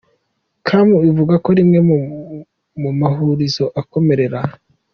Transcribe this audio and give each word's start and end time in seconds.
com 0.65 0.89
ivuga 1.09 1.35
ko 1.43 1.49
rimwe 1.57 1.79
mu 2.81 2.89
mahurizo 2.99 3.65
akomerera. 3.81 4.39